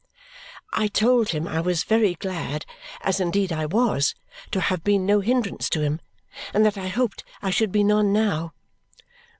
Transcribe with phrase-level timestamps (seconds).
[0.73, 2.65] I told him I was very glad,
[3.01, 4.15] as indeed I was,
[4.49, 6.01] to have been no hindrance to him,
[6.55, 8.53] and that I hoped I should be none now.